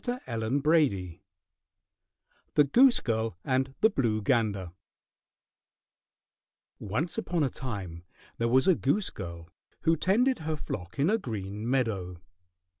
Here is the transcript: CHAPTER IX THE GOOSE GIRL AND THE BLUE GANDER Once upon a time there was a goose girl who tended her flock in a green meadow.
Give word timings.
CHAPTER 0.03 0.73
IX 0.73 1.19
THE 2.55 2.63
GOOSE 2.63 3.01
GIRL 3.01 3.37
AND 3.45 3.75
THE 3.81 3.89
BLUE 3.91 4.23
GANDER 4.23 4.71
Once 6.79 7.19
upon 7.19 7.43
a 7.43 7.51
time 7.51 8.03
there 8.39 8.47
was 8.49 8.67
a 8.67 8.73
goose 8.73 9.11
girl 9.11 9.47
who 9.81 9.95
tended 9.95 10.39
her 10.39 10.55
flock 10.57 10.97
in 10.97 11.11
a 11.11 11.19
green 11.19 11.69
meadow. 11.69 12.19